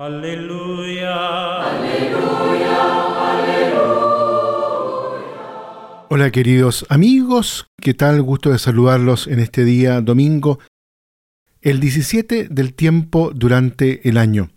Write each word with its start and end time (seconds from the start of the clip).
Aleluya. 0.00 1.58
Hola 6.08 6.30
queridos 6.30 6.86
amigos, 6.88 7.66
¿qué 7.82 7.94
tal? 7.94 8.22
Gusto 8.22 8.50
de 8.50 8.60
saludarlos 8.60 9.26
en 9.26 9.40
este 9.40 9.64
día 9.64 10.00
domingo, 10.00 10.60
el 11.62 11.80
17 11.80 12.46
del 12.48 12.74
tiempo 12.74 13.32
durante 13.34 14.08
el 14.08 14.18
año. 14.18 14.50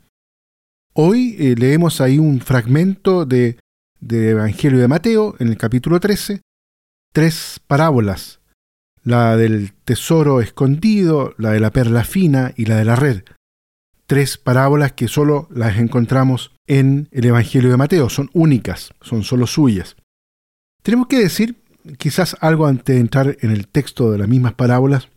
Hoy 0.94 1.36
eh, 1.40 1.56
leemos 1.58 2.02
ahí 2.02 2.20
un 2.20 2.40
fragmento 2.40 3.26
de, 3.26 3.58
del 4.00 4.30
Evangelio 4.30 4.78
de 4.78 4.88
Mateo 4.88 5.36
en 5.40 5.48
el 5.48 5.58
capítulo 5.58 6.00
13, 6.00 6.42
tres 7.12 7.60
parábolas, 7.66 8.42
la 9.04 9.36
del 9.38 9.74
tesoro 9.74 10.40
escondido, 10.40 11.34
la 11.40 11.50
de 11.50 11.60
la 11.60 11.72
perla 11.72 12.04
fina 12.04 12.54
y 12.56 12.66
la 12.66 12.78
de 12.78 12.86
la 12.86 12.96
red. 12.96 13.24
Tres 14.12 14.38
parábolas 14.38 14.92
que 14.92 15.08
solo 15.08 15.48
las 15.52 15.78
encontramos 15.78 16.52
en 16.68 17.08
el 17.12 17.24
Evangelio 17.24 17.70
de 17.70 17.78
Mateo, 17.78 18.10
son 18.10 18.30
únicas, 18.34 18.94
son 19.00 19.24
solo 19.24 19.48
suyas. 19.48 19.96
Tenemos 20.84 21.08
que 21.08 21.18
decir, 21.18 21.64
quizás 21.98 22.36
algo 22.42 22.66
antes 22.66 22.94
de 22.94 23.00
entrar 23.00 23.38
en 23.40 23.52
el 23.52 23.70
texto 23.70 24.12
de 24.12 24.18
las 24.18 24.28
mismas 24.28 24.56
parábolas, 24.56 25.08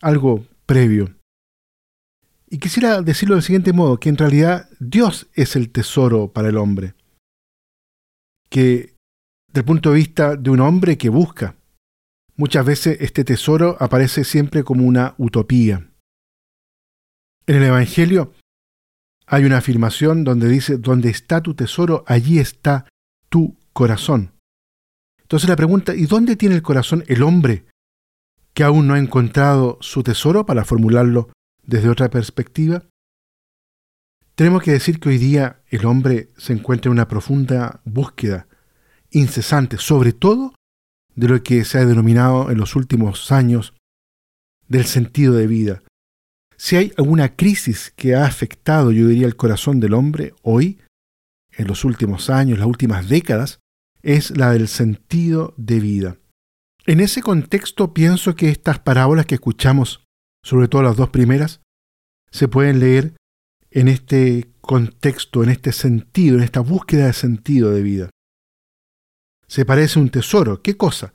algo 0.00 0.46
previo. 0.66 1.16
Y 2.48 2.58
quisiera 2.58 3.02
decirlo 3.02 3.34
del 3.34 3.42
siguiente 3.42 3.72
modo, 3.72 3.98
que 3.98 4.08
en 4.08 4.18
realidad 4.18 4.68
Dios 4.78 5.26
es 5.34 5.56
el 5.56 5.70
tesoro 5.70 6.32
para 6.32 6.48
el 6.48 6.56
hombre. 6.56 6.94
Que 8.50 8.94
desde 9.48 9.62
el 9.62 9.64
punto 9.64 9.90
de 9.90 9.96
vista 9.96 10.36
de 10.36 10.50
un 10.50 10.60
hombre 10.60 10.96
que 10.96 11.08
busca, 11.08 11.56
muchas 12.36 12.64
veces 12.64 12.98
este 13.00 13.24
tesoro 13.24 13.76
aparece 13.80 14.22
siempre 14.22 14.62
como 14.62 14.86
una 14.86 15.16
utopía. 15.18 15.90
En 17.48 17.56
el 17.56 17.64
Evangelio 17.64 18.32
hay 19.26 19.44
una 19.44 19.58
afirmación 19.58 20.24
donde 20.24 20.48
dice, 20.48 20.76
donde 20.76 21.10
está 21.10 21.42
tu 21.42 21.54
tesoro, 21.54 22.04
allí 22.06 22.38
está 22.38 22.86
tu 23.28 23.56
corazón. 23.72 24.32
Entonces 25.22 25.48
la 25.48 25.56
pregunta, 25.56 25.94
¿y 25.94 26.06
dónde 26.06 26.36
tiene 26.36 26.54
el 26.54 26.62
corazón 26.62 27.04
el 27.08 27.22
hombre 27.22 27.64
que 28.52 28.64
aún 28.64 28.86
no 28.86 28.94
ha 28.94 28.98
encontrado 28.98 29.78
su 29.80 30.02
tesoro 30.02 30.46
para 30.46 30.64
formularlo 30.64 31.30
desde 31.62 31.88
otra 31.88 32.10
perspectiva? 32.10 32.84
Tenemos 34.34 34.62
que 34.62 34.72
decir 34.72 35.00
que 35.00 35.08
hoy 35.08 35.18
día 35.18 35.62
el 35.68 35.86
hombre 35.86 36.30
se 36.36 36.52
encuentra 36.52 36.88
en 36.88 36.94
una 36.94 37.08
profunda 37.08 37.80
búsqueda 37.84 38.48
incesante, 39.10 39.78
sobre 39.78 40.12
todo 40.12 40.54
de 41.14 41.28
lo 41.28 41.42
que 41.42 41.64
se 41.64 41.78
ha 41.78 41.86
denominado 41.86 42.50
en 42.50 42.58
los 42.58 42.74
últimos 42.76 43.30
años 43.30 43.74
del 44.68 44.84
sentido 44.84 45.34
de 45.34 45.46
vida. 45.46 45.82
Si 46.64 46.76
hay 46.76 46.94
alguna 46.96 47.36
crisis 47.36 47.92
que 47.94 48.14
ha 48.14 48.24
afectado, 48.24 48.90
yo 48.90 49.06
diría, 49.06 49.26
el 49.26 49.36
corazón 49.36 49.80
del 49.80 49.92
hombre 49.92 50.32
hoy, 50.40 50.80
en 51.52 51.66
los 51.66 51.84
últimos 51.84 52.30
años, 52.30 52.58
las 52.58 52.66
últimas 52.66 53.06
décadas, 53.06 53.58
es 54.00 54.34
la 54.34 54.50
del 54.52 54.68
sentido 54.68 55.52
de 55.58 55.78
vida. 55.78 56.16
En 56.86 57.00
ese 57.00 57.20
contexto 57.20 57.92
pienso 57.92 58.34
que 58.34 58.48
estas 58.48 58.78
parábolas 58.78 59.26
que 59.26 59.34
escuchamos, 59.34 60.06
sobre 60.42 60.66
todo 60.66 60.82
las 60.82 60.96
dos 60.96 61.10
primeras, 61.10 61.60
se 62.30 62.48
pueden 62.48 62.80
leer 62.80 63.14
en 63.70 63.88
este 63.88 64.50
contexto, 64.62 65.42
en 65.42 65.50
este 65.50 65.70
sentido, 65.70 66.38
en 66.38 66.44
esta 66.44 66.60
búsqueda 66.60 67.08
de 67.08 67.12
sentido 67.12 67.72
de 67.72 67.82
vida. 67.82 68.10
Se 69.46 69.66
parece 69.66 69.98
un 69.98 70.08
tesoro. 70.08 70.62
¿Qué 70.62 70.78
cosa? 70.78 71.12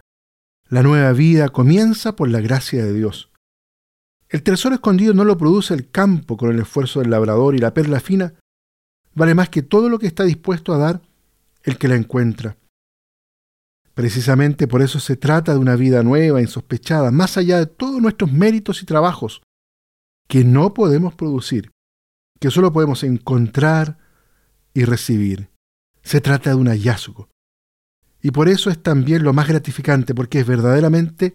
La 0.68 0.84
nueva 0.84 1.12
vida 1.14 1.50
comienza 1.50 2.16
por 2.16 2.30
la 2.30 2.40
gracia 2.40 2.86
de 2.86 2.94
Dios. 2.94 3.32
El 4.30 4.44
tesoro 4.44 4.76
escondido 4.76 5.14
no 5.16 5.24
lo 5.24 5.38
produce 5.38 5.74
el 5.74 5.90
campo 5.90 6.38
con 6.38 6.52
el 6.52 6.60
esfuerzo 6.60 7.00
del 7.00 7.10
labrador 7.10 7.56
y 7.56 7.58
la 7.58 7.74
perla 7.74 8.00
fina 8.00 8.36
vale 9.16 9.34
más 9.34 9.50
que 9.50 9.64
todo 9.64 9.90
lo 9.90 9.98
que 9.98 10.06
está 10.06 10.24
dispuesto 10.24 10.72
a 10.72 10.78
dar 10.78 11.02
el 11.64 11.78
que 11.78 11.88
la 11.88 11.96
encuentra. 11.96 12.56
Precisamente 13.96 14.68
por 14.68 14.82
eso 14.82 15.00
se 15.00 15.18
trata 15.18 15.52
de 15.54 15.60
una 15.60 15.76
vida 15.76 16.04
nueva, 16.04 16.42
insospechada, 16.42 17.12
más 17.12 17.38
allá 17.38 17.58
de 17.58 17.66
todos 17.66 18.02
nuestros 18.02 18.32
méritos 18.32 18.82
y 18.82 18.86
trabajos, 18.86 19.42
que 20.28 20.46
no 20.46 20.74
podemos 20.74 21.16
producir, 21.16 21.72
que 22.40 22.52
solo 22.52 22.72
podemos 22.72 23.04
encontrar 23.04 23.98
y 24.74 24.86
recibir. 24.86 25.50
Se 26.04 26.22
trata 26.22 26.52
de 26.52 26.56
un 26.56 26.68
hallazgo. 26.68 27.30
Y 28.22 28.32
por 28.32 28.48
eso 28.48 28.70
es 28.70 28.82
también 28.82 29.24
lo 29.24 29.34
más 29.34 29.48
gratificante, 29.48 30.14
porque 30.14 30.40
es 30.40 30.48
verdaderamente 30.48 31.34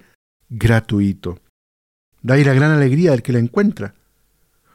gratuito. 0.49 1.41
Da 2.25 2.35
ahí 2.35 2.43
la 2.43 2.55
gran 2.55 2.73
alegría 2.73 3.13
del 3.13 3.23
que 3.23 3.33
la 3.33 3.39
encuentra. 3.39 3.95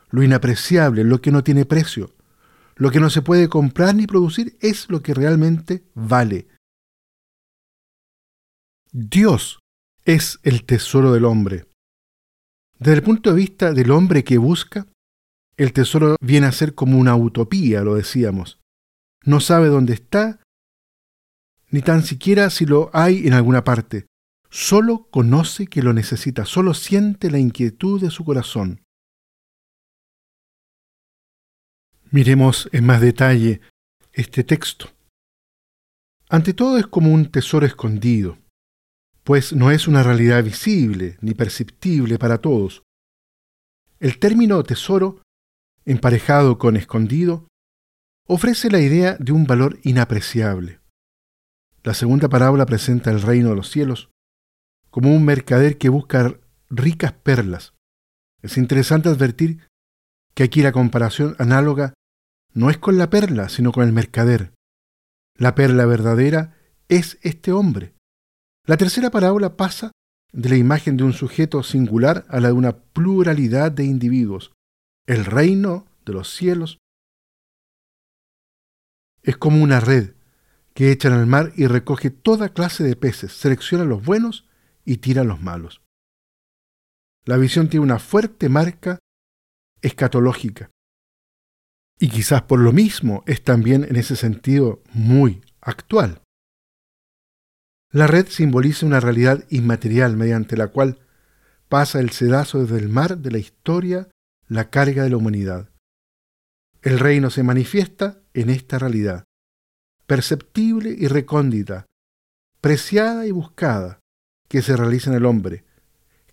Lo 0.10 0.24
inapreciable, 0.24 1.04
lo 1.04 1.20
que 1.20 1.32
no 1.32 1.44
tiene 1.44 1.66
precio, 1.66 2.16
lo 2.76 2.92
que 2.92 3.02
no 3.02 3.10
se 3.10 3.22
puede 3.22 3.50
comprar 3.50 3.94
ni 3.94 4.08
producir, 4.08 4.56
es 4.62 4.90
lo 4.90 5.02
que 5.02 5.14
realmente 5.14 5.84
vale 5.94 6.48
Dios 8.92 9.60
es 10.04 10.40
el 10.42 10.66
tesoro 10.66 11.14
del 11.14 11.26
hombre. 11.26 11.66
Desde 12.80 12.96
el 12.96 13.04
punto 13.04 13.30
de 13.30 13.36
vista 13.36 13.72
del 13.72 13.92
hombre 13.92 14.24
que 14.24 14.40
busca, 14.40 14.88
el 15.58 15.74
tesoro 15.74 16.16
viene 16.22 16.48
a 16.48 16.52
ser 16.52 16.74
como 16.74 16.98
una 16.98 17.16
utopía, 17.16 17.82
lo 17.82 17.96
decíamos. 17.96 18.60
No 19.24 19.42
sabe 19.42 19.68
dónde 19.68 19.94
está, 19.94 20.40
ni 21.70 21.82
tan 21.82 22.04
siquiera 22.04 22.50
si 22.50 22.66
lo 22.66 22.90
hay 22.94 23.28
en 23.28 23.34
alguna 23.34 23.64
parte. 23.64 24.08
Solo 24.50 25.08
conoce 25.12 25.68
que 25.68 25.82
lo 25.82 25.94
necesita, 25.94 26.46
solo 26.46 26.74
siente 26.74 27.30
la 27.30 27.40
inquietud 27.40 28.02
de 28.02 28.10
su 28.10 28.26
corazón. 28.26 28.82
Miremos 32.12 32.68
en 32.72 32.86
más 32.86 33.02
detalle 33.02 33.62
este 34.12 34.44
texto. 34.44 34.90
Ante 36.28 36.54
todo 36.54 36.78
es 36.78 36.88
como 36.88 37.14
un 37.14 37.32
tesoro 37.32 37.66
escondido 37.66 38.38
pues 39.30 39.54
no 39.54 39.70
es 39.70 39.88
una 39.88 40.02
realidad 40.02 40.44
visible 40.44 41.20
ni 41.22 41.36
perceptible 41.36 42.18
para 42.18 42.40
todos. 42.40 42.82
El 44.00 44.18
término 44.18 44.64
tesoro, 44.64 45.22
emparejado 45.86 46.58
con 46.58 46.76
escondido, 46.76 47.48
ofrece 48.28 48.72
la 48.72 48.80
idea 48.80 49.18
de 49.20 49.32
un 49.32 49.46
valor 49.46 49.78
inapreciable. 49.84 50.80
La 51.84 51.94
segunda 51.94 52.28
parábola 52.28 52.66
presenta 52.66 53.12
el 53.12 53.22
reino 53.22 53.50
de 53.50 53.56
los 53.56 53.70
cielos 53.70 54.10
como 54.90 55.14
un 55.14 55.26
mercader 55.26 55.78
que 55.78 55.90
busca 55.90 56.40
ricas 56.70 57.14
perlas. 57.14 57.74
Es 58.42 58.58
interesante 58.58 59.10
advertir 59.10 59.68
que 60.34 60.44
aquí 60.44 60.62
la 60.62 60.72
comparación 60.72 61.36
análoga 61.40 61.94
no 62.54 62.70
es 62.70 62.78
con 62.78 62.98
la 62.98 63.10
perla, 63.10 63.50
sino 63.50 63.72
con 63.72 63.84
el 63.84 63.94
mercader. 63.94 64.54
La 65.36 65.56
perla 65.56 65.86
verdadera 65.86 66.56
es 66.88 67.20
este 67.22 67.52
hombre, 67.52 67.94
la 68.70 68.78
tercera 68.78 69.10
parábola 69.10 69.58
pasa 69.58 69.92
de 70.32 70.48
la 70.48 70.56
imagen 70.56 70.96
de 70.96 71.04
un 71.04 71.14
sujeto 71.14 71.64
singular 71.64 72.28
a 72.30 72.40
la 72.40 72.50
de 72.50 72.54
una 72.54 72.78
pluralidad 72.78 73.72
de 73.72 73.84
individuos. 73.84 74.54
El 75.08 75.26
reino 75.26 75.88
de 76.06 76.14
los 76.14 76.30
cielos 76.30 76.78
es 79.24 79.38
como 79.38 79.64
una 79.64 79.80
red 79.80 80.12
que 80.76 80.92
echan 80.92 81.14
al 81.14 81.26
mar 81.26 81.52
y 81.56 81.66
recoge 81.66 82.12
toda 82.12 82.54
clase 82.54 82.84
de 82.84 82.96
peces, 82.96 83.34
selecciona 83.34 83.86
los 83.86 84.06
buenos 84.06 84.46
y 84.90 84.98
tira 84.98 85.24
los 85.24 85.40
malos. 85.40 85.84
La 87.24 87.38
visión 87.38 87.70
tiene 87.70 87.84
una 87.84 88.00
fuerte 88.00 88.50
marca 88.50 88.98
escatológica. 89.84 90.72
Y 92.00 92.10
quizás 92.10 92.42
por 92.42 92.60
lo 92.60 92.72
mismo 92.72 93.24
es 93.28 93.44
también 93.44 93.84
en 93.84 93.98
ese 93.98 94.16
sentido 94.16 94.82
muy 94.92 95.44
actual. 95.62 96.24
La 97.92 98.08
red 98.08 98.30
simboliza 98.30 98.88
una 98.88 99.00
realidad 99.00 99.46
inmaterial 99.52 100.18
mediante 100.18 100.58
la 100.58 100.70
cual 100.70 101.06
pasa 101.68 102.00
el 102.00 102.10
sedazo 102.10 102.64
desde 102.64 102.80
el 102.80 102.90
mar 102.90 103.20
de 103.20 103.30
la 103.30 103.38
historia 103.38 104.10
la 104.48 104.72
carga 104.72 105.04
de 105.04 105.12
la 105.12 105.18
humanidad. 105.18 105.70
El 106.82 106.98
reino 106.98 107.30
se 107.30 107.44
manifiesta 107.44 108.24
en 108.34 108.50
esta 108.50 108.80
realidad, 108.80 109.26
perceptible 110.08 110.96
y 110.98 111.06
recóndita, 111.08 111.86
preciada 112.60 113.28
y 113.28 113.32
buscada, 113.32 113.99
que 114.50 114.62
se 114.62 114.76
realiza 114.76 115.10
en 115.10 115.16
el 115.16 115.26
hombre, 115.26 115.64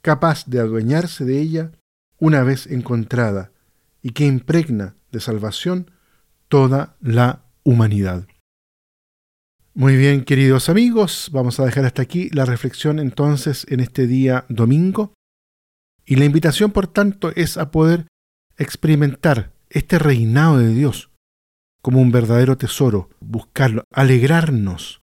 capaz 0.02 0.46
de 0.46 0.58
adueñarse 0.58 1.24
de 1.24 1.40
ella 1.40 1.72
una 2.18 2.42
vez 2.42 2.66
encontrada 2.66 3.52
y 4.02 4.10
que 4.10 4.26
impregna 4.26 4.96
de 5.12 5.20
salvación 5.20 5.90
toda 6.48 6.96
la 7.00 7.44
humanidad. 7.62 8.26
Muy 9.74 9.96
bien, 9.96 10.24
queridos 10.24 10.70
amigos, 10.70 11.28
vamos 11.32 11.60
a 11.60 11.64
dejar 11.66 11.84
hasta 11.84 12.00
aquí 12.00 12.30
la 12.30 12.46
reflexión 12.46 12.98
entonces 12.98 13.66
en 13.68 13.80
este 13.80 14.06
día 14.06 14.46
domingo. 14.48 15.12
Y 16.06 16.16
la 16.16 16.24
invitación, 16.24 16.72
por 16.72 16.86
tanto, 16.86 17.30
es 17.36 17.58
a 17.58 17.70
poder 17.70 18.06
experimentar 18.56 19.52
este 19.68 19.98
reinado 19.98 20.58
de 20.58 20.72
Dios 20.72 21.10
como 21.82 22.00
un 22.00 22.10
verdadero 22.10 22.56
tesoro, 22.56 23.10
buscarlo, 23.20 23.84
alegrarnos, 23.92 25.02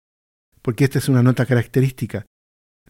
porque 0.62 0.84
esta 0.84 0.98
es 0.98 1.08
una 1.08 1.22
nota 1.22 1.46
característica, 1.46 2.26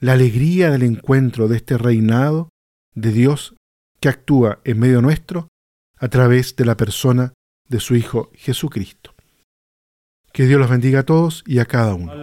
la 0.00 0.14
alegría 0.14 0.70
del 0.70 0.82
encuentro 0.82 1.46
de 1.46 1.56
este 1.56 1.76
reinado 1.76 2.48
de 2.94 3.12
Dios 3.12 3.54
que 4.00 4.08
actúa 4.08 4.60
en 4.64 4.78
medio 4.78 5.02
nuestro 5.02 5.48
a 5.98 6.08
través 6.08 6.56
de 6.56 6.64
la 6.64 6.76
persona 6.76 7.34
de 7.68 7.80
su 7.80 7.94
Hijo 7.94 8.30
Jesucristo. 8.34 9.14
Que 10.32 10.46
Dios 10.46 10.58
los 10.58 10.70
bendiga 10.70 11.00
a 11.00 11.04
todos 11.04 11.44
y 11.46 11.58
a 11.58 11.66
cada 11.66 11.94
uno. 11.94 12.14